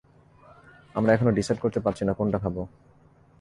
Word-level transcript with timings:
আমরা 0.95 1.11
এখনো 1.13 1.31
ডিসাইড 1.37 1.57
করতে 1.63 1.79
পারছি 1.85 2.03
না 2.07 2.13
কোনটা 2.17 2.37
খাবো। 2.43 2.61